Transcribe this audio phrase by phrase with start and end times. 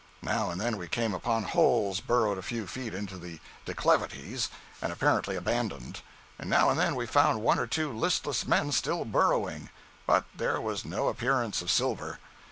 [0.23, 4.49] Now and then we came upon holes burrowed a few feet into the declivities
[4.81, 6.01] and apparently abandoned;
[6.39, 9.69] and now and then we found one or two listless men still burrowing.
[10.07, 12.17] But there was no appearance of silver.